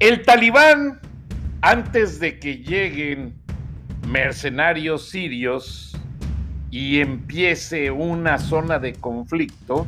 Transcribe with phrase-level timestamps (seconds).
[0.00, 1.00] El talibán,
[1.62, 3.32] antes de que lleguen
[4.08, 5.96] mercenarios sirios
[6.70, 9.86] y empiece una zona de conflicto,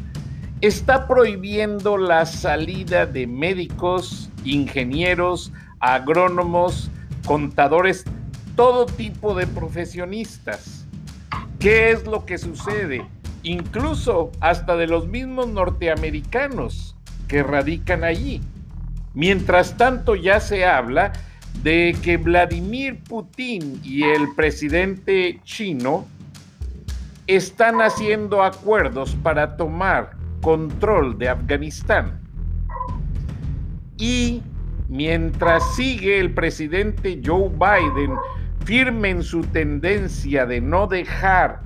[0.60, 6.88] está prohibiendo la salida de médicos, ingenieros, agrónomos,
[7.26, 8.04] contadores,
[8.54, 10.86] todo tipo de profesionistas.
[11.58, 13.04] ¿Qué es lo que sucede?
[13.42, 18.40] Incluso hasta de los mismos norteamericanos que radican allí.
[19.16, 21.14] Mientras tanto ya se habla
[21.62, 26.06] de que Vladimir Putin y el presidente chino
[27.26, 30.10] están haciendo acuerdos para tomar
[30.42, 32.20] control de Afganistán.
[33.96, 34.42] Y
[34.86, 38.16] mientras sigue el presidente Joe Biden
[38.66, 41.62] firme en su tendencia de no dejar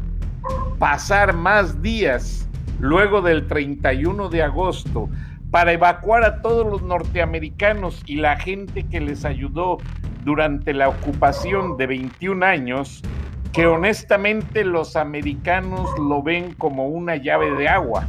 [0.78, 2.48] pasar más días
[2.78, 5.10] luego del 31 de agosto
[5.50, 9.78] para evacuar a todos los norteamericanos y la gente que les ayudó
[10.24, 13.02] durante la ocupación de 21 años,
[13.52, 18.06] que honestamente los americanos lo ven como una llave de agua,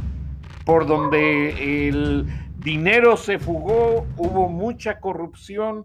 [0.64, 2.26] por donde el
[2.58, 5.84] dinero se fugó, hubo mucha corrupción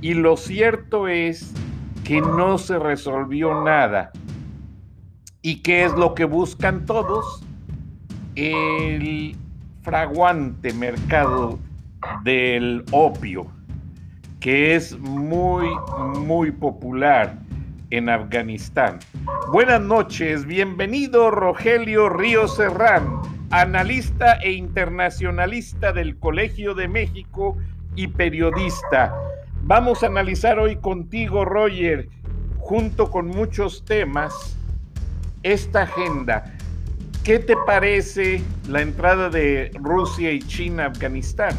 [0.00, 1.54] y lo cierto es
[2.02, 4.10] que no se resolvió nada.
[5.40, 7.44] ¿Y qué es lo que buscan todos?
[8.34, 9.36] El
[9.86, 11.60] fraguante mercado
[12.24, 13.46] del opio,
[14.40, 15.68] que es muy,
[16.18, 17.38] muy popular
[17.90, 18.98] en Afganistán.
[19.52, 23.06] Buenas noches, bienvenido Rogelio Río Serrán,
[23.50, 27.56] analista e internacionalista del Colegio de México
[27.94, 29.14] y periodista.
[29.62, 32.08] Vamos a analizar hoy contigo, Roger,
[32.58, 34.58] junto con muchos temas,
[35.44, 36.55] esta agenda.
[37.26, 41.56] ¿Qué te parece la entrada de Rusia y China a Afganistán?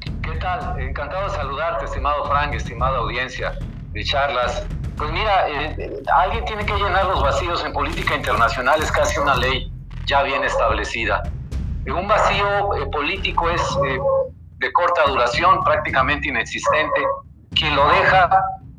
[0.00, 0.80] ¿Qué tal?
[0.80, 3.56] Encantado de saludarte, estimado Frank, estimada audiencia
[3.92, 4.66] de charlas.
[4.96, 9.20] Pues mira, eh, eh, alguien tiene que llenar los vacíos en política internacional, es casi
[9.20, 9.70] una ley
[10.06, 11.22] ya bien establecida.
[11.86, 13.62] Un vacío eh, político es
[14.58, 17.02] de corta duración, prácticamente inexistente.
[17.54, 18.28] Quien lo deja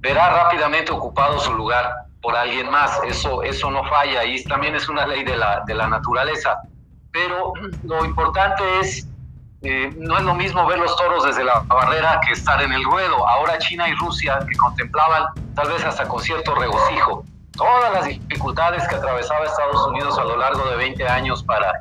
[0.02, 3.00] verá rápidamente ocupado su lugar por alguien más.
[3.06, 6.60] Eso, eso no falla y también es una ley de la, de la naturaleza.
[7.12, 7.54] Pero
[7.84, 9.08] lo importante es,
[9.62, 12.84] eh, no es lo mismo ver los toros desde la barrera que estar en el
[12.84, 13.28] ruedo.
[13.28, 15.26] Ahora China y Rusia, que contemplaban
[15.56, 17.24] tal vez hasta con cierto regocijo
[17.60, 21.74] todas las dificultades que atravesaba Estados Unidos a lo largo de 20 años para,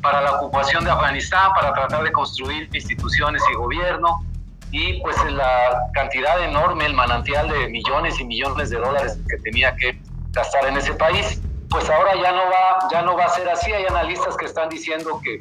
[0.00, 4.24] para la ocupación de Afganistán, para tratar de construir instituciones y gobierno,
[4.72, 9.76] y pues la cantidad enorme, el manantial de millones y millones de dólares que tenía
[9.76, 10.00] que
[10.30, 13.70] gastar en ese país, pues ahora ya no va, ya no va a ser así.
[13.70, 15.38] Hay analistas que están diciendo que,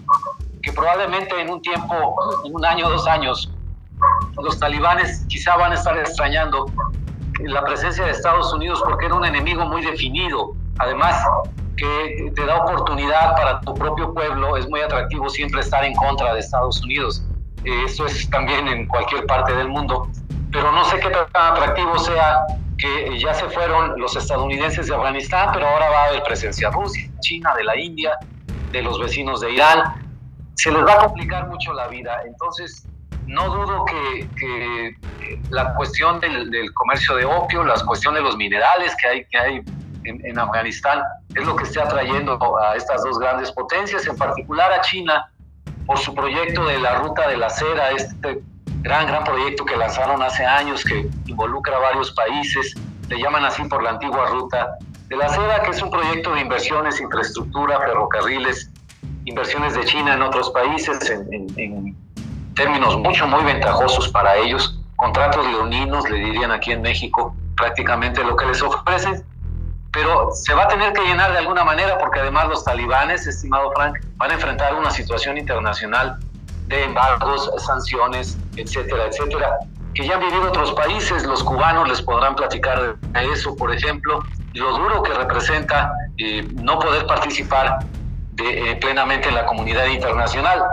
[0.61, 1.95] que probablemente en un tiempo,
[2.45, 3.49] en un año, dos años,
[4.41, 6.65] los talibanes quizá van a estar extrañando
[7.39, 10.53] la presencia de Estados Unidos porque era un enemigo muy definido.
[10.79, 11.15] Además,
[11.77, 16.33] que te da oportunidad para tu propio pueblo, es muy atractivo siempre estar en contra
[16.33, 17.23] de Estados Unidos.
[17.63, 20.09] Eso es también en cualquier parte del mundo.
[20.51, 22.45] Pero no sé qué tan atractivo sea
[22.77, 27.07] que ya se fueron los estadounidenses de Afganistán, pero ahora va a haber presencia Rusia,
[27.19, 28.17] China, de la India,
[28.71, 29.93] de los vecinos de Irán.
[30.55, 32.21] Se les va a complicar mucho la vida.
[32.25, 32.87] Entonces,
[33.27, 34.97] no dudo que, que
[35.51, 39.37] la cuestión del, del, comercio de opio, la cuestión de los minerales que hay, que
[39.37, 39.61] hay
[40.03, 41.01] en, en Afganistán,
[41.35, 45.31] es lo que está atrayendo a estas dos grandes potencias, en particular a China,
[45.85, 48.41] por su proyecto de la Ruta de la Cera, este
[48.81, 52.75] gran, gran proyecto que lanzaron hace años que involucra a varios países,
[53.09, 56.41] le llaman así por la antigua Ruta de la Cera, que es un proyecto de
[56.41, 58.69] inversiones, infraestructura, ferrocarriles,
[59.25, 61.95] inversiones de China en otros países en, en
[62.55, 68.35] términos mucho, muy ventajosos para ellos, contratos leoninos, le dirían aquí en México, prácticamente lo
[68.35, 69.23] que les ofrecen,
[69.93, 73.71] pero se va a tener que llenar de alguna manera porque además los talibanes, estimado
[73.75, 76.17] Frank, van a enfrentar una situación internacional
[76.67, 79.59] de embargos, sanciones, etcétera, etcétera,
[79.93, 84.23] que ya han vivido otros países, los cubanos les podrán platicar de eso, por ejemplo,
[84.53, 87.79] lo duro que representa eh, no poder participar
[88.33, 90.63] de, eh, plenamente en la comunidad internacional.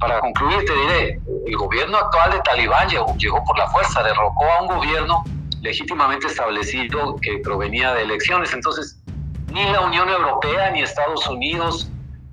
[0.00, 4.44] Para concluir, te diré, el gobierno actual de Talibán llegó, llegó por la fuerza, derrocó
[4.50, 5.24] a un gobierno
[5.60, 8.52] legítimamente establecido que provenía de elecciones.
[8.52, 8.98] Entonces,
[9.52, 11.90] ni la Unión Europea, ni Estados Unidos,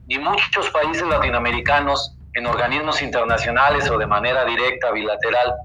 [0.07, 5.55] ni muchos países latinoamericanos en organismos internacionales o de manera directa, bilateral,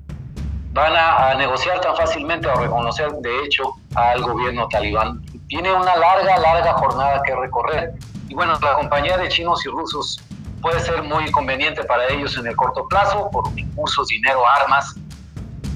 [0.73, 5.23] van a, negociar tan fácilmente o reconocer de hecho al gobierno talibán.
[5.49, 7.93] Tiene una larga, larga jornada que recorrer.
[8.29, 10.23] Y bueno, la compañía de chinos y rusos
[10.63, 14.95] puede ser muy conveniente para ellos en el corto plazo por recursos, dinero, armas,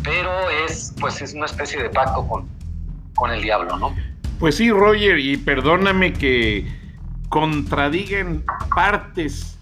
[0.07, 2.49] pero es pues es una especie de pacto con,
[3.17, 3.95] con el diablo, ¿no?
[4.39, 6.67] Pues sí, Roger, y perdóname que
[7.29, 8.45] contradigan
[8.75, 9.59] partes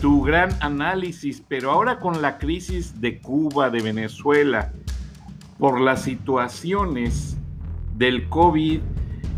[0.00, 4.72] tu gran análisis, pero ahora con la crisis de Cuba, de Venezuela,
[5.58, 7.36] por las situaciones
[7.94, 8.80] del COVID,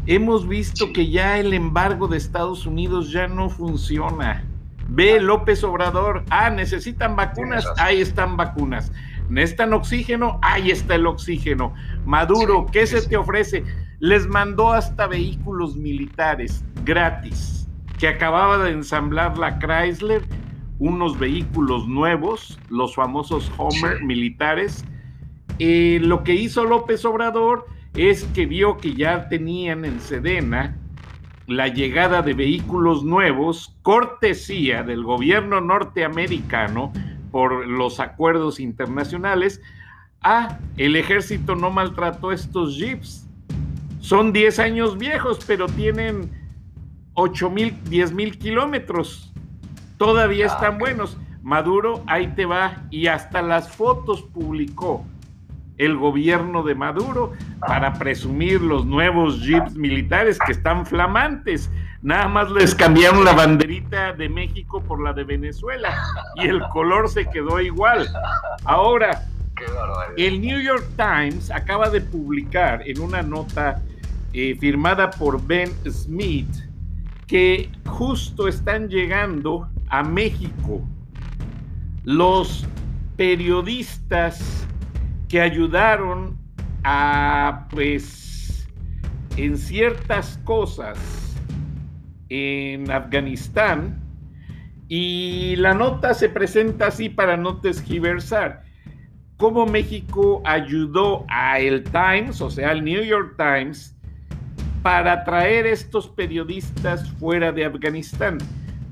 [0.07, 4.45] hemos visto que ya el embargo de Estados Unidos ya no funciona.
[4.89, 8.93] Ve López Obrador, ah, necesitan vacunas, ahí están vacunas.
[9.31, 11.73] Necesitan oxígeno, ahí está el oxígeno.
[12.05, 13.65] Maduro, ¿qué se te ofrece?
[14.01, 17.69] Les mandó hasta vehículos militares gratis
[17.99, 20.23] que acababa de ensamblar la Chrysler
[20.81, 24.85] unos vehículos nuevos, los famosos Homer militares.
[25.59, 30.77] Eh, lo que hizo López Obrador es que vio que ya tenían en Sedena
[31.47, 36.93] la llegada de vehículos nuevos, cortesía del gobierno norteamericano
[37.31, 39.61] por los acuerdos internacionales.
[40.23, 43.27] Ah, el ejército no maltrató estos jeeps.
[44.01, 46.31] Son 10 años viejos, pero tienen
[47.15, 49.31] 8 mil, 10 mil kilómetros
[50.01, 51.19] todavía ah, están buenos.
[51.43, 55.05] Maduro, ahí te va, y hasta las fotos publicó
[55.81, 57.33] el gobierno de Maduro
[57.67, 61.71] para presumir los nuevos jeeps militares que están flamantes.
[62.03, 65.95] Nada más les cambiaron la banderita de México por la de Venezuela
[66.37, 68.07] y el color se quedó igual.
[68.65, 69.27] Ahora,
[70.19, 73.83] el New York Times acaba de publicar en una nota
[74.35, 76.49] eh, firmada por Ben Smith
[77.27, 80.83] que justo están llegando a México
[82.05, 82.67] los
[83.17, 84.67] periodistas
[85.31, 86.37] que ayudaron
[86.83, 88.69] a, pues,
[89.37, 90.99] en ciertas cosas
[92.29, 94.01] en Afganistán,
[94.89, 98.65] y la nota se presenta así para no desgiversar.
[99.37, 103.97] Cómo México ayudó a el Times, o sea, al New York Times,
[104.83, 108.39] para traer estos periodistas fuera de Afganistán.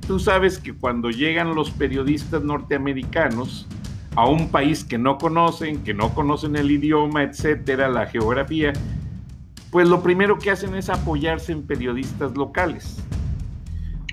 [0.06, 3.66] Tú sabes que cuando llegan los periodistas norteamericanos
[4.16, 8.72] a un país que no conocen, que no conocen el idioma, etcétera, la geografía,
[9.70, 13.02] pues lo primero que hacen es apoyarse en periodistas locales.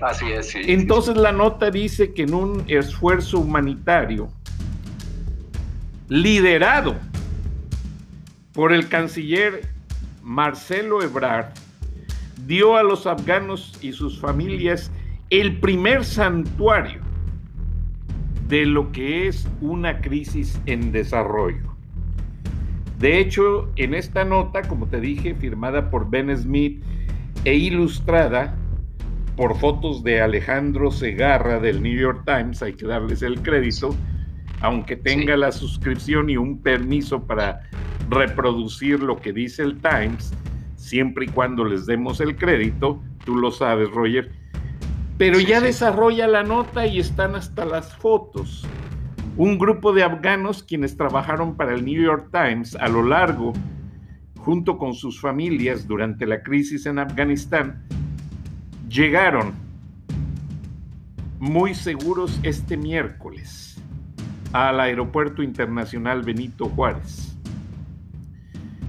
[0.02, 0.60] Así es, sí.
[0.66, 4.28] Entonces la nota dice que en un esfuerzo humanitario
[6.08, 6.94] liderado
[8.52, 9.68] por el canciller
[10.22, 11.52] Marcelo Ebrard,
[12.46, 14.90] dio a los afganos y sus familias
[15.30, 17.00] el primer santuario
[18.48, 21.74] de lo que es una crisis en desarrollo.
[22.98, 26.82] De hecho, en esta nota, como te dije, firmada por Ben Smith
[27.44, 28.56] e ilustrada
[29.36, 33.94] por fotos de Alejandro Segarra del New York Times, hay que darles el crédito,
[34.60, 37.68] aunque tenga la suscripción y un permiso para
[38.08, 40.32] reproducir lo que dice el Times,
[40.76, 44.30] siempre y cuando les demos el crédito, tú lo sabes, Roger,
[45.18, 48.66] pero ya desarrolla la nota y están hasta las fotos.
[49.36, 53.52] Un grupo de afganos quienes trabajaron para el New York Times a lo largo,
[54.38, 57.82] junto con sus familias durante la crisis en Afganistán,
[58.88, 59.54] llegaron
[61.38, 63.76] muy seguros este miércoles
[64.52, 67.36] al Aeropuerto Internacional Benito Juárez.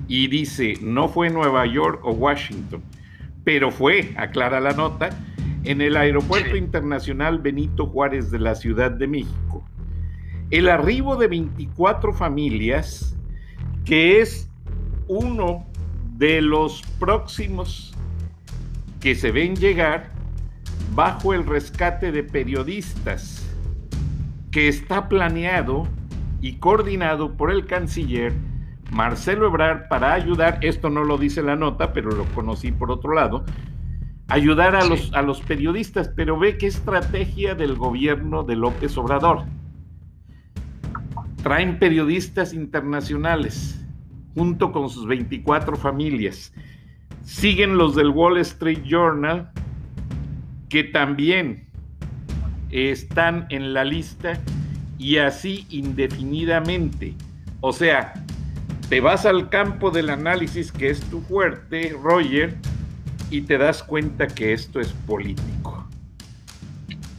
[0.07, 2.81] Y dice, no fue Nueva York o Washington,
[3.43, 5.10] pero fue, aclara la nota,
[5.67, 9.65] en el Aeropuerto Internacional Benito Juárez de la Ciudad de México.
[10.50, 13.17] El arribo de 24 familias,
[13.83, 14.50] que es
[15.09, 15.65] uno
[16.15, 17.93] de los próximos
[19.01, 20.09] que se ven llegar
[20.95, 23.45] bajo el rescate de periodistas,
[24.51, 25.86] que está planeado
[26.39, 28.31] y coordinado por el canciller
[28.89, 33.13] Marcelo Ebrard para ayudar, esto no lo dice la nota, pero lo conocí por otro
[33.13, 33.43] lado,
[34.27, 39.46] ayudar a, los, a los periodistas, pero ve qué estrategia del gobierno de López Obrador.
[41.43, 43.86] Traen periodistas internacionales
[44.36, 46.53] junto con sus 24 familias.
[47.24, 49.51] Siguen los del Wall Street Journal,
[50.69, 51.67] que también
[52.69, 54.39] están en la lista
[54.98, 57.13] y así indefinidamente.
[57.62, 58.13] O sea,
[58.89, 62.55] te vas al campo del análisis que es tu fuerte, Roger,
[63.29, 65.86] y te das cuenta que esto es político.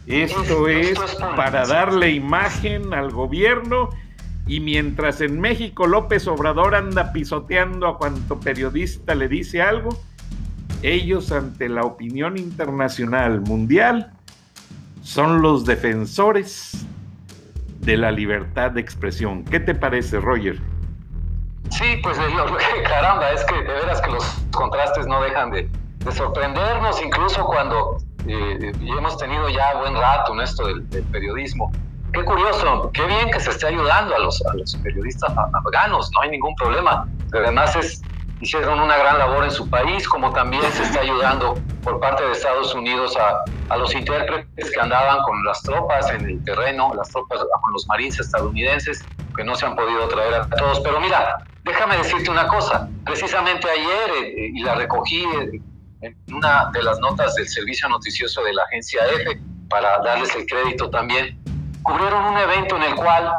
[0.06, 0.98] Esto es
[1.36, 3.90] para darle imagen al gobierno
[4.46, 9.90] y mientras en México López Obrador anda pisoteando a cuanto periodista le dice algo,
[10.82, 14.12] ellos ante la opinión internacional mundial
[15.02, 16.86] son los defensores
[17.80, 19.44] de la libertad de expresión.
[19.44, 20.58] ¿Qué te parece, Roger?
[21.70, 22.16] Sí, pues
[22.84, 25.68] caramba, es que de veras que los contrastes no dejan de,
[26.10, 31.70] sorprendernos, incluso cuando eh, hemos tenido ya buen rato en esto del periodismo.
[32.12, 36.22] Qué curioso, qué bien que se esté ayudando a los, a los periodistas afganos, no
[36.22, 37.06] hay ningún problema.
[37.34, 38.02] Además es,
[38.40, 42.32] hicieron una gran labor en su país, como también se está ayudando por parte de
[42.32, 47.10] Estados Unidos a, a los intérpretes que andaban con las tropas en el terreno, las
[47.10, 49.04] tropas con los marines estadounidenses,
[49.36, 50.80] que no se han podido traer a todos.
[50.80, 55.26] Pero mira, déjame decirte una cosa, precisamente ayer, eh, y la recogí
[56.00, 60.46] en una de las notas del servicio noticioso de la agencia EFE, para darles el
[60.46, 61.38] crédito también,
[61.82, 63.32] cubrieron un evento en el cual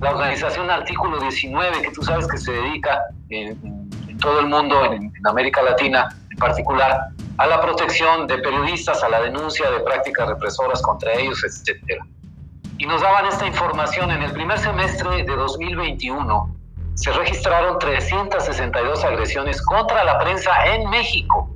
[0.00, 3.88] la organización Artículo 19, que tú sabes que se dedica en,
[4.20, 7.08] todo el mundo, en, América Latina en particular,
[7.38, 12.02] a la protección de periodistas, a la denuncia de prácticas represoras contra ellos, etc.
[12.78, 14.10] Y nos daban esta información.
[14.10, 16.56] En el primer semestre de 2021
[16.94, 21.50] se registraron 362 agresiones contra la prensa en México,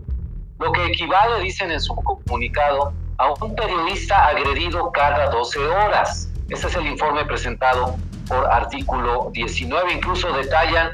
[0.61, 6.31] lo que equivale, dicen en su comunicado, a un periodista agredido cada 12 horas.
[6.51, 7.97] Este es el informe presentado
[8.29, 9.95] por artículo 19.
[9.95, 10.91] Incluso detallan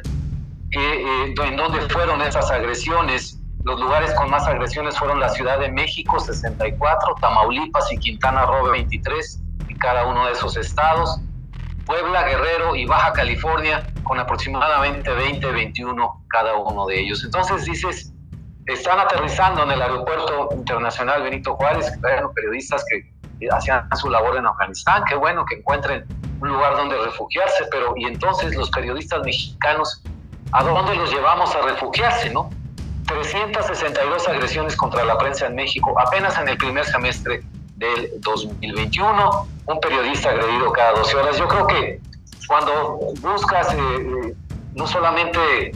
[0.70, 3.40] que, eh, en dónde fueron esas agresiones.
[3.64, 8.70] Los lugares con más agresiones fueron la Ciudad de México, 64, Tamaulipas y Quintana Roo,
[8.70, 11.20] 23, en cada uno de esos estados.
[11.84, 17.24] Puebla, Guerrero y Baja California, con aproximadamente 20, 21 cada uno de ellos.
[17.24, 18.12] Entonces dices,
[18.66, 21.92] están aterrizando en el aeropuerto internacional Benito Juárez,
[22.34, 26.04] periodistas que hacían su labor en Afganistán, qué bueno que encuentren
[26.40, 30.02] un lugar donde refugiarse, pero y entonces los periodistas mexicanos,
[30.52, 32.50] ¿a dónde los llevamos a refugiarse, no?
[33.06, 37.42] 362 agresiones contra la prensa en México apenas en el primer semestre
[37.76, 41.38] del 2021, un periodista agredido cada 12 horas.
[41.38, 42.00] Yo creo que
[42.48, 44.34] cuando buscas eh, eh,
[44.74, 45.72] no solamente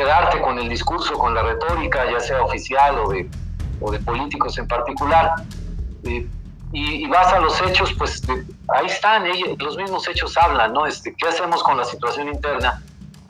[0.00, 3.28] quedarte con el discurso, con la retórica, ya sea oficial o de,
[3.80, 5.34] o de políticos en particular,
[6.04, 6.26] eh,
[6.72, 8.22] y, vas a los hechos, pues
[8.68, 10.86] ahí están, ellos, los mismos hechos hablan, ¿no?
[10.86, 12.80] Este, ¿Qué hacemos con la situación interna?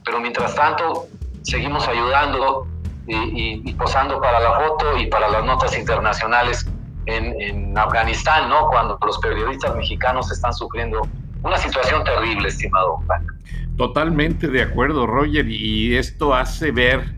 [0.05, 1.07] Pero mientras tanto,
[1.43, 2.67] seguimos ayudando
[3.07, 6.67] y, posando para la foto y para las notas internacionales
[7.07, 8.69] en, en, Afganistán, ¿no?
[8.69, 11.01] Cuando los periodistas mexicanos están sufriendo
[11.43, 13.33] una situación terrible, estimado Frank.
[13.81, 17.15] Totalmente de acuerdo, Roger, y esto hace ver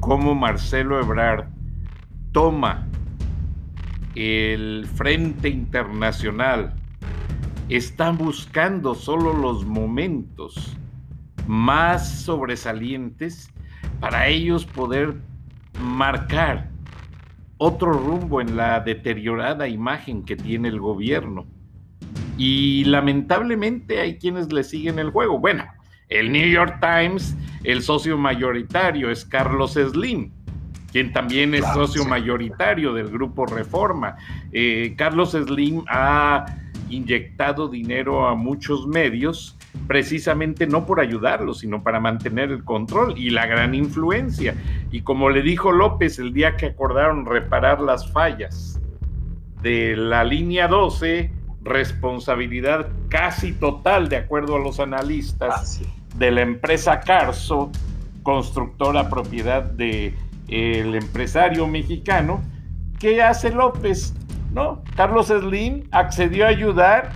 [0.00, 1.46] cómo Marcelo Ebrard
[2.30, 2.86] toma
[4.14, 6.74] el Frente Internacional
[7.70, 10.76] está buscando solo los momentos
[11.46, 13.50] más sobresalientes
[13.98, 15.14] para ellos poder
[15.80, 16.68] marcar
[17.56, 21.46] otro rumbo en la deteriorada imagen que tiene el gobierno.
[22.36, 25.38] Y lamentablemente hay quienes le siguen el juego.
[25.38, 25.64] Bueno,
[26.08, 30.32] el New York Times, el socio mayoritario es Carlos Slim
[30.92, 34.16] quien también es socio mayoritario del grupo Reforma.
[34.52, 36.46] Eh, Carlos Slim ha
[36.88, 43.30] inyectado dinero a muchos medios precisamente no por ayudarlos, sino para mantener el control y
[43.30, 44.54] la gran influencia.
[44.90, 48.80] Y como le dijo López el día que acordaron reparar las fallas
[49.62, 51.30] de la línea 12,
[51.62, 55.82] responsabilidad casi total, de acuerdo a los analistas,
[56.16, 57.70] de la empresa Carso,
[58.22, 60.14] constructora propiedad de
[60.48, 62.40] el empresario mexicano,
[62.98, 64.14] ¿qué hace López?
[64.52, 64.82] ¿No?
[64.96, 67.10] Carlos Slim accedió a ayudar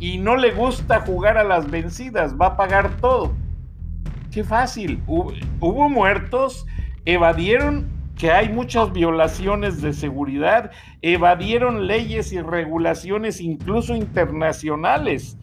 [0.00, 3.34] y no le gusta jugar a las vencidas, va a pagar todo.
[4.30, 5.02] Qué fácil.
[5.06, 6.66] Hubo, muertos,
[7.04, 10.70] evadieron que hay muchas violaciones de seguridad,
[11.02, 15.36] evadieron leyes y regulaciones incluso internacionales.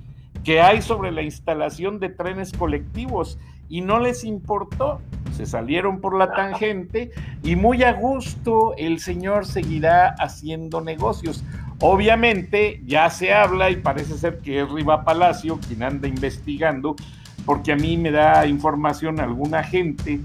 [0.46, 5.02] Que hay sobre la instalación de trenes colectivos y no les importó.
[5.36, 7.12] Se salieron por la tangente
[7.44, 11.44] y muy a gusto el señor seguirá haciendo negocios.
[11.80, 16.96] Obviamente ya se habla y parece ser que es Riva Palacio quien anda investigando,
[17.44, 20.22] porque a mí me da información alguna gente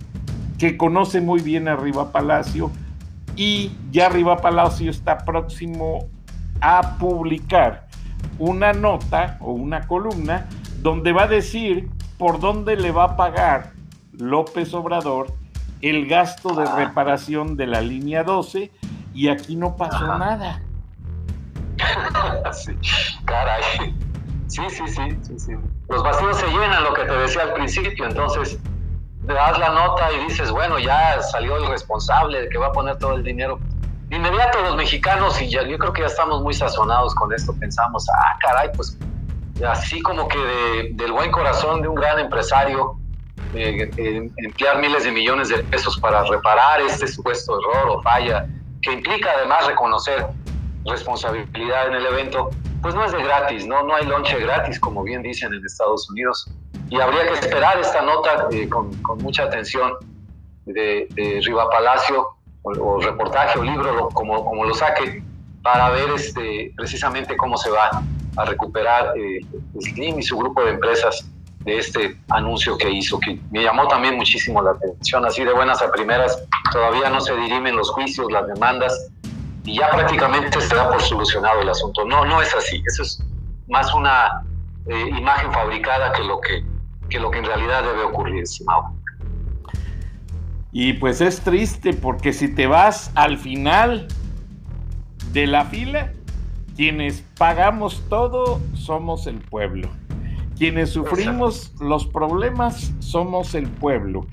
[0.58, 2.70] que conoce muy bien a Riva Palacio
[3.36, 6.06] y ya Riva Palacio está próximo
[6.60, 7.89] a publicar
[8.38, 10.46] una nota o una columna
[10.78, 13.72] donde va a decir por dónde le va a pagar
[14.12, 15.32] López Obrador
[15.82, 16.76] el gasto de ah.
[16.76, 18.70] reparación de la línea 12
[19.14, 20.62] y aquí no pasó nada.
[22.52, 22.72] sí,
[23.24, 23.62] caray.
[24.46, 25.52] Sí, sí, sí, sí, sí.
[25.88, 28.58] Los vacíos se llenan, lo que te decía al principio, entonces
[29.26, 32.72] te das la nota y dices, bueno, ya salió el responsable de que va a
[32.72, 33.60] poner todo el dinero.
[34.10, 37.54] De inmediato los mexicanos, y ya, yo creo que ya estamos muy sazonados con esto,
[37.60, 38.98] pensamos, ah, caray, pues
[39.64, 42.96] así como que del buen corazón de un gran empresario,
[43.54, 48.48] emplear miles de millones de pesos para reparar este supuesto error o falla,
[48.82, 50.26] que implica además reconocer
[50.86, 52.50] responsabilidad en el evento,
[52.82, 53.84] pues no es de gratis, ¿no?
[53.84, 56.50] No hay lonche gratis, como bien dicen en Estados Unidos.
[56.88, 59.92] Y habría que esperar esta nota eh, con, mucha atención
[60.64, 65.22] de, de Riva Palacio, o, reportaje o libro, como, como lo saque,
[65.62, 68.02] para ver este, precisamente cómo se va
[68.36, 69.40] a recuperar eh,
[69.78, 71.28] Slim y su grupo de empresas
[71.60, 75.82] de este anuncio que hizo, que me llamó también muchísimo la atención, así de buenas
[75.82, 79.10] a primeras, todavía no se dirimen los juicios, las demandas,
[79.64, 82.04] y ya prácticamente se da por solucionado el asunto.
[82.06, 83.22] No, no es así, eso es
[83.68, 84.42] más una
[84.86, 86.64] eh, imagen fabricada que lo que,
[87.10, 88.94] que lo que en realidad debe ocurrir, estimado.
[90.72, 94.06] Y pues es triste porque si te vas al final
[95.32, 96.12] de la fila,
[96.76, 99.88] quienes pagamos todo somos el pueblo.
[100.56, 104.26] Quienes sufrimos los problemas somos el pueblo.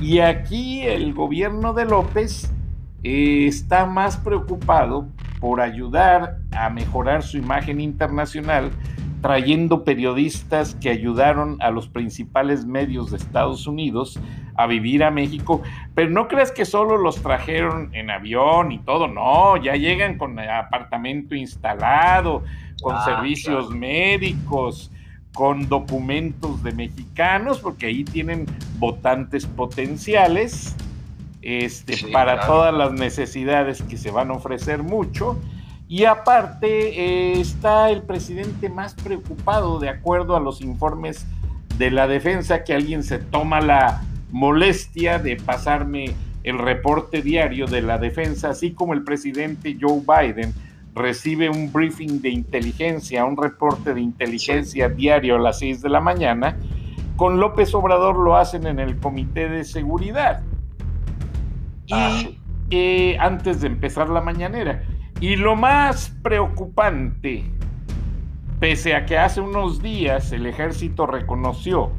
[0.00, 2.50] Y aquí el gobierno de López
[3.02, 5.08] eh, está más preocupado
[5.40, 8.70] por ayudar a mejorar su imagen internacional,
[9.24, 14.20] trayendo periodistas que ayudaron a los principales medios de Estados Unidos
[14.54, 15.62] a vivir a México,
[15.94, 20.38] pero no creas que solo los trajeron en avión y todo, no, ya llegan con
[20.38, 22.42] apartamento instalado,
[22.82, 24.92] con ah, servicios médicos,
[25.32, 28.44] con documentos de mexicanos, porque ahí tienen
[28.78, 30.76] votantes potenciales
[31.40, 35.40] este, para todas las necesidades que se van a ofrecer mucho.
[35.94, 41.24] Y aparte eh, está el presidente más preocupado, de acuerdo a los informes
[41.78, 44.02] de la defensa, que alguien se toma la
[44.32, 46.06] molestia de pasarme
[46.42, 50.52] el reporte diario de la defensa, así como el presidente Joe Biden
[50.96, 56.00] recibe un briefing de inteligencia, un reporte de inteligencia diario a las 6 de la
[56.00, 56.56] mañana,
[57.14, 60.42] con López Obrador lo hacen en el Comité de Seguridad.
[61.86, 62.22] Y ah,
[62.70, 64.82] eh, antes de empezar la mañanera.
[65.24, 67.44] Y lo más preocupante,
[68.60, 71.92] pese a que hace unos días el ejército reconoció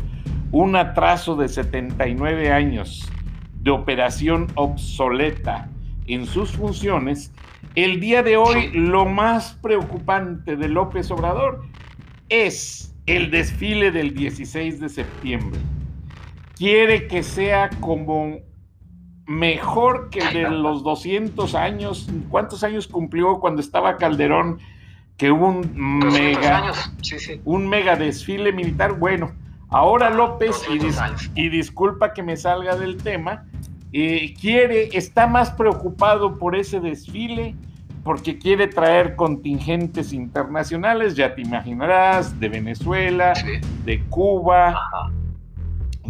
[0.51, 3.11] un atraso de 79 años
[3.63, 5.71] de operación obsoleta
[6.05, 7.33] en sus funciones,
[7.73, 11.63] el día de hoy lo más preocupante de López Obrador
[12.29, 15.59] es el desfile del 16 de septiembre.
[16.55, 18.37] Quiere que sea como
[19.25, 22.07] mejor que de los 200 años.
[22.29, 24.59] ¿Cuántos años cumplió cuando estaba Calderón?
[25.17, 26.73] Que hubo un mega,
[27.45, 28.99] un mega desfile militar.
[28.99, 29.31] Bueno,
[29.69, 30.61] Ahora López,
[31.35, 33.45] y, disculpa que me salga del tema,
[33.91, 37.55] eh, quiere, está más preocupado por ese desfile
[38.03, 43.33] porque quiere traer contingentes internacionales, ya te imaginarás, de Venezuela,
[43.83, 44.79] de Cuba,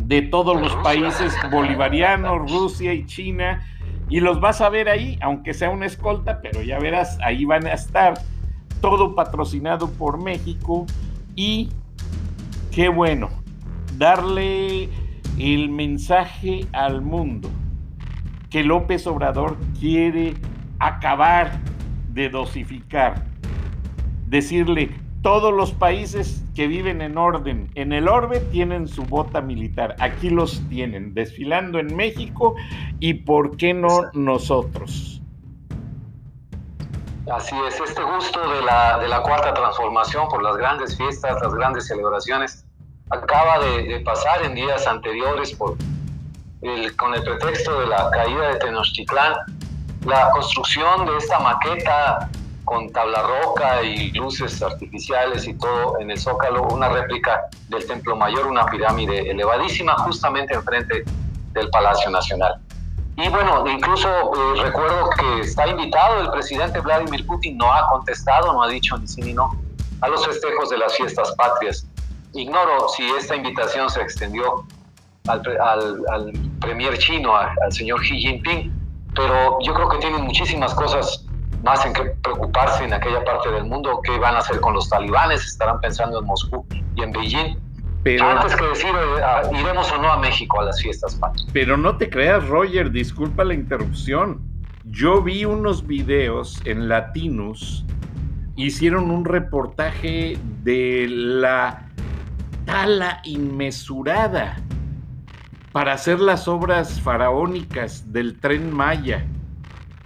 [0.08, 3.66] de todos los países bolivarianos, Rusia y China,
[4.08, 7.66] y los vas a ver ahí, aunque sea una escolta, pero ya verás, ahí van
[7.66, 8.14] a estar,
[8.82, 10.86] todo patrocinado por México,
[11.36, 11.70] y
[12.72, 13.30] qué bueno,
[13.98, 14.90] darle
[15.40, 17.50] el mensaje al mundo
[18.52, 20.36] que López Obrador quiere
[20.80, 21.60] acabar
[22.14, 23.26] de dosificar,
[24.28, 24.92] decirle,
[25.26, 29.96] todos los países que viven en orden, en el orbe, tienen su bota militar.
[29.98, 32.54] Aquí los tienen, desfilando en México
[33.00, 35.20] y por qué no nosotros.
[37.34, 41.56] Así es, este gusto de la, de la cuarta transformación por las grandes fiestas, las
[41.56, 42.64] grandes celebraciones,
[43.10, 45.76] acaba de, pasar en días anteriores por
[46.98, 49.34] con el pretexto de la caída de Tenochtitlán,
[50.06, 52.30] la construcción de esta maqueta
[52.66, 58.16] con tabla roca y luces artificiales y todo en el Zócalo, una réplica del Templo
[58.16, 61.04] Mayor, una pirámide elevadísima justamente enfrente
[61.54, 62.60] del Palacio Nacional.
[63.18, 68.52] Y bueno, incluso eh, recuerdo que está invitado el presidente Vladimir Putin, no ha contestado,
[68.52, 69.56] no ha dicho ni sí ni no,
[70.02, 71.88] a los festejos de las fiestas patrias.
[72.34, 74.66] Ignoro si esta invitación se extendió
[75.28, 75.42] al,
[76.10, 78.74] al, premier chino, al señor Xi Jinping,
[79.16, 81.25] pero yo creo que tienen muchísimas cosas
[81.66, 84.88] más en que preocuparse en aquella parte del mundo, qué van a hacer con los
[84.88, 87.58] talibanes, estarán pensando en Moscú y en Beijing.
[88.04, 91.20] Pero, Antes que decir, eh, iremos o no a México a las fiestas
[91.54, 94.42] Pero no te creas, Roger, disculpa la interrupción.
[94.84, 97.84] Yo vi unos videos en Latinus,
[98.56, 101.88] hicieron un reportaje de la
[102.66, 104.58] tala inmesurada
[105.72, 109.26] para hacer las obras faraónicas del tren Maya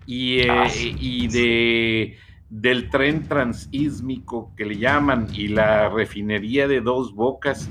[0.09, 2.17] y, eh, ah, y de,
[2.49, 7.69] del tren transísmico que le llaman y la refinería de dos bocas.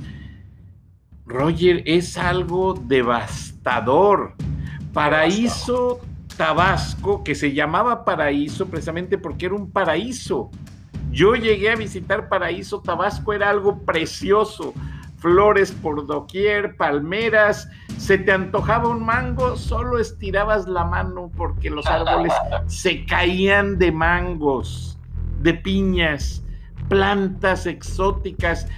[1.26, 4.34] Roger, es algo devastador.
[4.92, 5.98] Paraíso
[6.36, 10.48] Tabasco, que se llamaba Paraíso precisamente porque era un paraíso.
[11.10, 14.74] Yo llegué a visitar Paraíso Tabasco, era algo precioso
[15.18, 17.68] flores por doquier, palmeras.
[17.98, 22.32] Se te antojaba un mango, solo estirabas la mano porque los árboles
[22.66, 24.98] se caían de mangos,
[25.40, 26.44] de piñas,
[26.88, 28.68] plantas exóticas.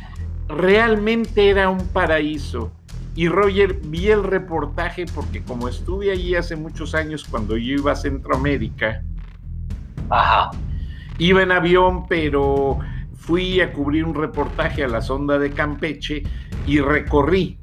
[0.48, 2.72] Realmente era un paraíso.
[3.14, 7.92] Y Roger, vi el reportaje porque como estuve allí hace muchos años cuando yo iba
[7.92, 9.04] a Centroamérica,
[10.08, 10.50] Ajá.
[11.18, 12.78] iba en avión, pero
[13.14, 16.22] fui a cubrir un reportaje a la sonda de Campeche
[16.66, 17.59] y recorrí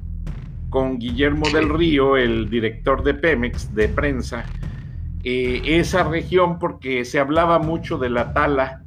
[0.70, 4.44] con Guillermo del Río, el director de Pemex de prensa,
[5.24, 8.82] eh, esa región porque se hablaba mucho de la tala,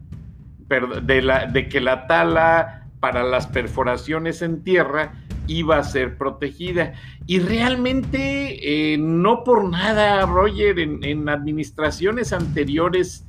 [1.03, 5.13] de, la, de que la tala para las perforaciones en tierra
[5.47, 6.93] iba a ser protegida.
[7.27, 13.25] Y realmente, eh, no por nada, Roger, en, en administraciones anteriores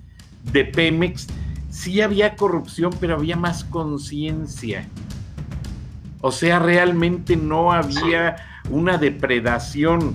[0.52, 1.26] de Pemex,
[1.70, 4.86] sí había corrupción, pero había más conciencia.
[6.22, 8.36] O sea, realmente no había
[8.70, 10.14] una depredación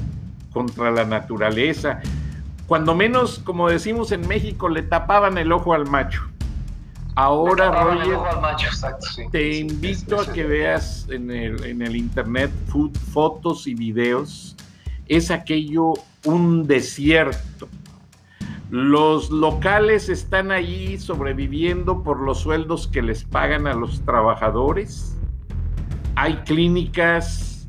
[0.51, 1.99] contra la naturaleza.
[2.65, 6.23] Cuando menos, como decimos en México, le tapaban el ojo al macho.
[7.15, 8.17] Ahora, Roger,
[9.31, 12.51] te invito a que veas en el, en el internet
[13.11, 14.55] fotos y videos.
[15.07, 15.93] Es aquello
[16.25, 17.67] un desierto
[18.69, 25.16] los locales están allí sobreviviendo por los sueldos que les pagan a los trabajadores.
[26.19, 27.63] Hay clínicas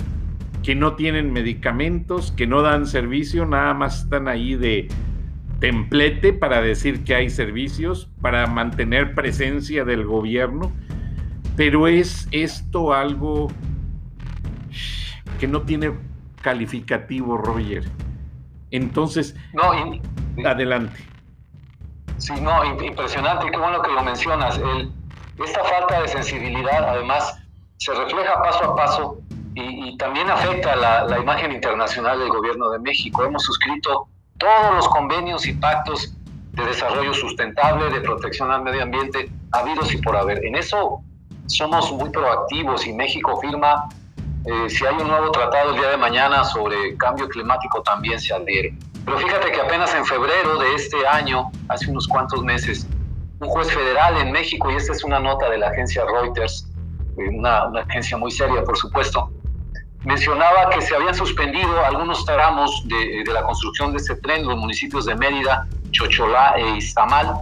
[0.63, 4.89] que no tienen medicamentos, que no dan servicio, nada más están ahí de
[5.61, 10.73] templete para decir que hay servicios, para mantener presencia del gobierno.
[11.57, 13.49] Pero es esto algo
[15.39, 15.93] que no tiene
[16.41, 17.85] calificativo, Roger.
[18.71, 19.73] Entonces, no,
[20.49, 20.99] adelante.
[22.17, 24.59] Sí, no, impresionante, qué bueno que lo mencionas.
[25.45, 27.38] esta falta de sensibilidad, además,
[27.79, 29.19] se refleja paso a paso
[29.55, 33.25] y, también afecta la, la, imagen internacional del gobierno de México.
[33.25, 34.07] Hemos suscrito
[34.39, 36.15] todos los convenios y pactos
[36.53, 40.45] de desarrollo sustentable, de protección al medio ambiente, habidos y por haber.
[40.45, 41.01] En eso
[41.47, 43.89] somos muy proactivos y México firma
[44.45, 48.33] eh, si hay un nuevo tratado el día de mañana sobre cambio climático, también se
[48.33, 48.75] adhiere.
[49.05, 52.87] Pero fíjate que apenas en febrero de este año, hace unos cuantos meses,
[53.41, 56.67] un juez federal en México, y esta es una nota de la agencia Reuters,
[57.29, 59.31] una, una agencia muy seria, por supuesto,
[60.05, 64.49] mencionaba que se habían suspendido algunos tramos de, de, la construcción de este tren en
[64.49, 67.41] los municipios de Mérida, Chocholá e Iztamal,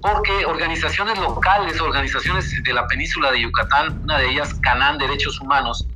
[0.00, 5.86] porque organizaciones locales, organizaciones de la península de Yucatán, una de ellas Canán Derechos Humanos,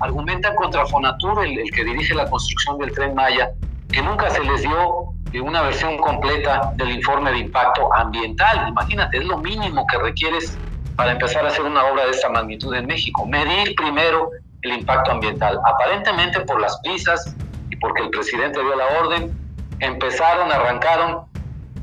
[0.00, 3.50] argumentan contra Fonatur, el, que dirige la construcción del tren Maya,
[3.90, 8.68] que nunca se les dio eh, una versión completa del informe de impacto ambiental.
[8.68, 10.56] Imagínate, es lo mínimo que requieres
[10.96, 13.26] para empezar a hacer una obra de esta magnitud en México.
[13.26, 14.30] Medir primero
[14.62, 15.58] el impacto ambiental.
[15.66, 17.34] Aparentemente por las prisas
[17.70, 19.36] y porque el presidente dio la orden,
[19.80, 21.26] empezaron, arrancaron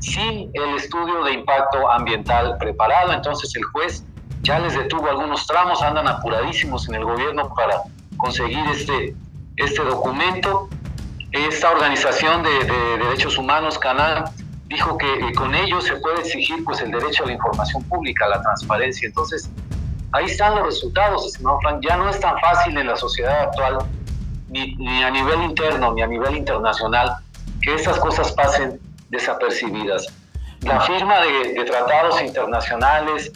[0.00, 3.12] sin el estudio de impacto ambiental preparado.
[3.12, 4.04] Entonces el juez
[4.42, 7.82] ya les detuvo algunos tramos, andan apuradísimos en el gobierno para
[8.16, 9.14] conseguir este,
[9.56, 10.68] este documento.
[11.30, 12.50] Esta organización de,
[12.98, 14.24] derechos humanos, Canal,
[14.72, 18.26] dijo que eh, con ello se puede exigir pues, el derecho a la información pública,
[18.26, 19.06] a la transparencia.
[19.06, 19.50] Entonces,
[20.12, 21.84] ahí están los resultados, estimado Frank.
[21.86, 23.78] Ya no es tan fácil en la sociedad actual,
[24.48, 27.16] ni, a nivel interno ni a nivel internacional,
[27.62, 28.80] que estas cosas pasen
[29.10, 30.06] desapercibidas.
[30.60, 33.32] la firma de, tratados internacionales,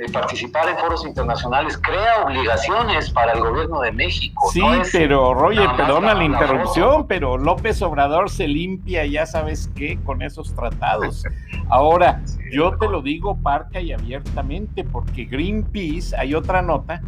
[0.00, 4.48] de participar en foros internacionales, crea obligaciones para el gobierno de México.
[4.50, 10.22] Sí, pero Roger, perdona la, interrupción, pero López Obrador se limpia, ya sabes qué, con
[10.22, 11.24] esos tratados.
[11.68, 17.02] Ahora, yo te lo digo parca y abiertamente, porque Greenpeace, hay otra nota,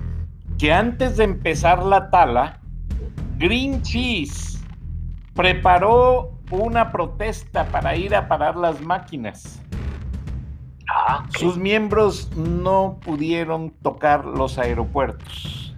[0.58, 2.58] que antes de empezar la tala,
[3.38, 4.58] Greenpeace
[5.34, 9.61] preparó una protesta para ir a parar las máquinas.
[11.04, 15.74] Ah, Sus miembros no pudieron tocar los aeropuertos.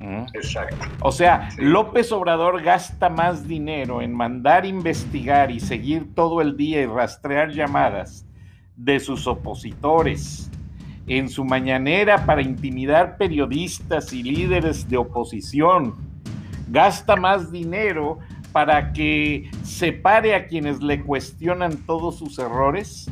[0.00, 0.24] ¿Mm?
[0.32, 0.76] Exacto.
[1.00, 6.80] O sea, López Obrador gasta más dinero en mandar investigar y seguir todo el día
[6.80, 8.24] y rastrear llamadas
[8.76, 10.50] de sus opositores
[11.06, 15.96] en su mañanera para intimidar periodistas y líderes de oposición.
[16.68, 18.20] Gasta más dinero
[18.52, 23.10] para que separe a quienes le cuestionan todos sus errores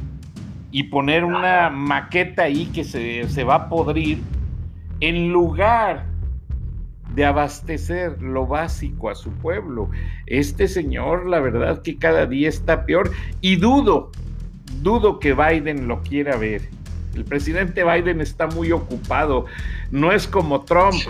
[0.70, 4.18] y poner una maqueta ahí que se, se va a podrir
[5.00, 6.06] en lugar
[7.14, 9.90] de abastecer lo básico a su pueblo.
[10.26, 14.10] Este señor, la verdad que cada día está peor y dudo,
[14.82, 16.68] dudo que Biden lo quiera ver.
[17.14, 19.46] El presidente Biden está muy ocupado.
[19.90, 21.00] No es como Trump,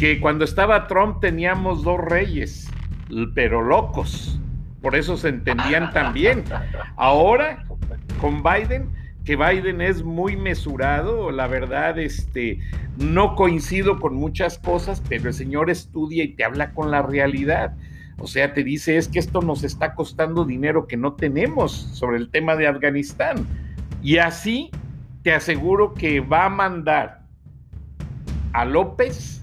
[0.00, 2.68] que cuando estaba Trump teníamos dos reyes
[3.34, 4.40] pero locos.
[4.80, 6.44] Por eso se entendían también.
[6.96, 7.64] Ahora,
[8.20, 8.90] con Biden,
[9.24, 12.60] que Biden es muy mesurado, la verdad, este,
[12.96, 17.74] no coincido con muchas cosas, pero el señor estudia y te habla con la realidad.
[18.18, 22.18] O sea, te dice, es que esto nos está costando dinero que no tenemos sobre
[22.18, 23.46] el tema de Afganistán.
[24.02, 24.70] Y así
[25.22, 27.22] te aseguro que va a mandar
[28.52, 29.39] a López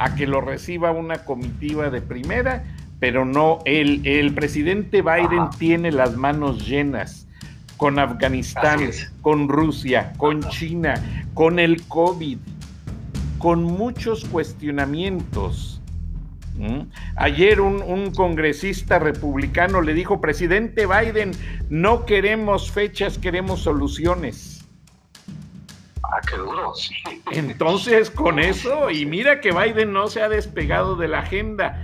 [0.00, 2.64] a que lo reciba una comitiva de primera,
[3.00, 7.28] pero no, el, el presidente Biden tiene las manos llenas
[7.76, 8.80] con Afganistán,
[9.20, 10.94] con Rusia, con China,
[11.34, 12.38] con el COVID,
[13.36, 15.82] con muchos cuestionamientos.
[16.56, 16.80] ¿Mm?
[17.16, 21.32] Ayer un, un, congresista republicano le dijo, presidente Biden,
[21.68, 24.59] no queremos fechas, queremos soluciones.
[26.12, 26.72] Ah, qué duro,
[27.32, 31.82] Entonces, con eso, y mira que Biden no se ha despegado de la agenda.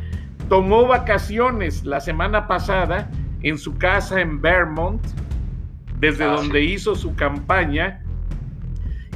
[0.48, 3.10] Tomó vacaciones la semana pasada
[3.42, 5.04] en su casa en Vermont,
[5.98, 8.02] desde ah, donde hizo su campaña,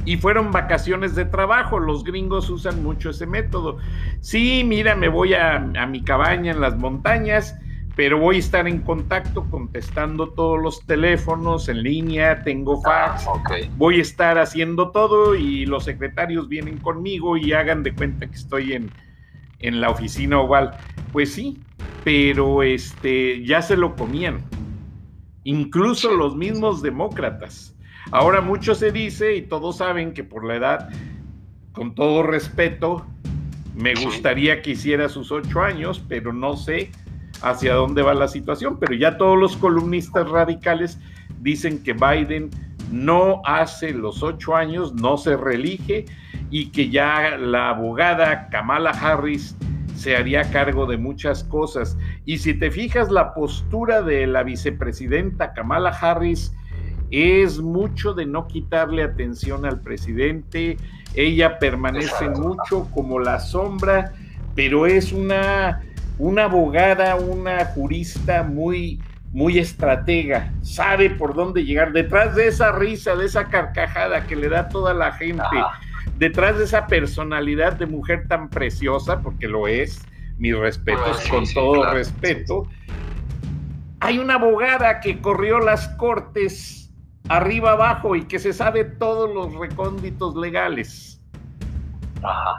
[0.05, 1.79] y fueron vacaciones de trabajo.
[1.79, 3.77] Los gringos usan mucho ese método.
[4.21, 7.55] Sí, mira, me voy a, a mi cabaña en las montañas
[8.01, 13.69] pero voy a estar en contacto contestando todos los teléfonos en línea, tengo ah, fax,
[13.77, 18.33] voy a estar haciendo todo y los secretarios vienen conmigo y hagan de cuenta que
[18.33, 18.89] estoy en,
[19.59, 20.71] en la oficina oval.
[21.11, 21.59] Pues sí,
[22.03, 24.39] pero este ya se lo comían.
[25.43, 27.75] Incluso los mismos demócratas.
[28.09, 30.89] Ahora mucho se dice y todos saben que por la edad,
[31.71, 33.05] con todo respeto,
[33.75, 36.89] me gustaría que hiciera sus ocho años, pero no sé
[37.41, 40.99] hacia dónde va la situación, pero ya todos los columnistas radicales
[41.39, 42.49] dicen que Biden
[42.91, 46.05] no hace los ocho años, no se reelige
[46.49, 49.55] y que ya la abogada Kamala Harris
[49.95, 51.97] se haría cargo de muchas cosas.
[52.25, 56.53] Y si te fijas, la postura de la vicepresidenta Kamala Harris
[57.11, 60.77] es mucho de no quitarle atención al presidente.
[61.13, 64.13] Ella permanece mucho como la sombra,
[64.55, 65.81] pero es una
[66.21, 71.93] una abogada, una jurista muy, muy estratega, sabe por dónde llegar.
[71.93, 75.43] Detrás de esa risa, de esa carcajada que le da toda la gente,
[76.19, 80.05] detrás de esa personalidad de mujer tan preciosa, porque lo es,
[80.37, 82.67] mis respetos, con todo respeto,
[83.99, 86.93] hay una abogada que corrió las cortes
[87.29, 91.19] arriba abajo y que se sabe todos los recónditos legales.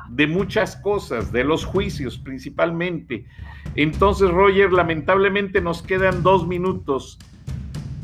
[0.08, 3.24] de muchas cosas, de los juicios principalmente.
[3.74, 7.18] Entonces, Roger, lamentablemente nos quedan dos minutos.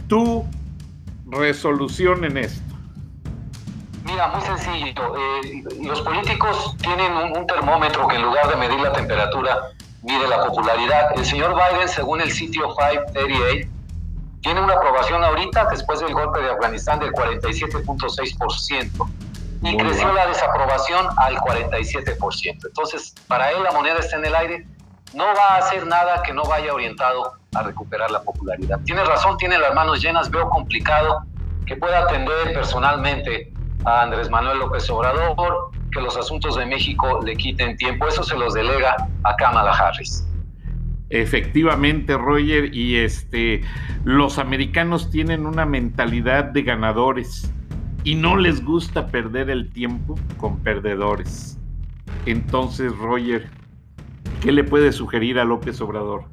[0.09, 0.45] Tu
[1.27, 2.63] resolución en esto.
[4.05, 5.17] Mira, muy sencillo.
[5.45, 9.59] Eh, los políticos tienen un, termómetro que en lugar de medir la temperatura,
[10.03, 11.13] mide la popularidad.
[11.15, 13.69] El señor Biden, según el sitio 538,
[14.41, 19.11] tiene una aprobación ahorita, después del golpe de Afganistán, del 47.6%.
[19.61, 22.67] Y creció la desaprobación al 47%.
[22.67, 24.67] Entonces, para él la moneda está en el aire
[25.15, 28.81] no va a hacer nada que no vaya orientado a recuperar la popularidad.
[28.85, 31.23] Tiene razón, tiene las manos llenas, veo complicado
[31.67, 33.53] que pueda atender personalmente
[33.85, 38.37] a Andrés Manuel López Obrador, que los asuntos de México le quiten tiempo, eso se
[38.37, 40.27] los delega a Kamala Harris.
[41.11, 43.63] Efectivamente, Roger, y este,
[44.05, 47.51] los americanos tienen una mentalidad de ganadores
[48.05, 51.59] y no les gusta perder el tiempo con perdedores.
[52.27, 53.51] Entonces, Roger,
[54.41, 56.25] ¿qué le puede sugerir a López Obrador?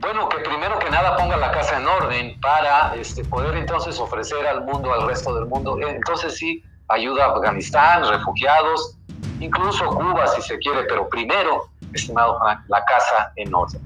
[0.00, 4.46] Bueno, que primero que nada ponga la casa en orden para este, poder entonces ofrecer
[4.46, 5.78] al mundo, al resto del mundo.
[5.86, 8.96] Entonces sí, ayuda a Afganistán, refugiados,
[9.40, 13.80] incluso Cuba si se quiere, pero primero, estimado Frank, la casa en orden.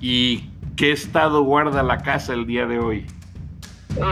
[0.00, 3.06] ¿Y qué estado guarda la casa el día de hoy?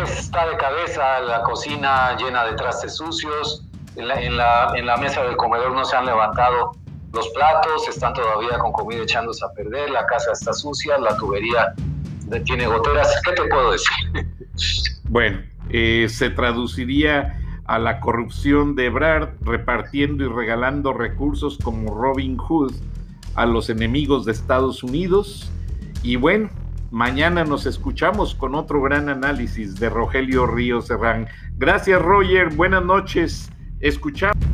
[0.03, 3.65] Está de cabeza, la cocina llena de trastes sucios,
[3.97, 6.73] en la, en la, en la mesa del comedor no se han levantado
[7.14, 11.74] los platos, están todavía con comida echándose a perder, la casa está sucia, la tubería
[12.44, 13.09] tiene goteras.
[13.24, 14.27] ¿Qué te puedo decir?
[15.07, 22.38] Bueno, eh, se traduciría a la corrupción de Ebrard repartiendo y regalando recursos como Robin
[22.38, 22.72] Hood
[23.35, 25.50] a los enemigos de Estados Unidos.
[26.03, 26.48] Y bueno,
[26.90, 31.29] mañana nos escuchamos con otro gran análisis de Rogelio Ríos Serrán.
[31.59, 33.50] Gracias Roger, buenas noches.
[33.81, 34.54] Escuchamos.